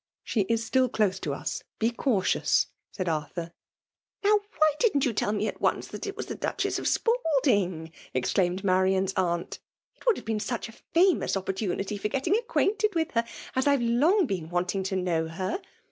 [0.31, 3.51] —She is still dose to us— he cautious/' 'said Arthur.'
[4.23, 7.91] Vovr why didn't you tell me ai once that it was the Duchess of Spalding!
[8.11, 9.59] exclaimed Mamn*s aunt.
[9.79, 13.23] *' It would have heen such a ikmbus opportunity for getting acquainted with her,
[13.55, 15.61] and I*ve long been wanting to know her.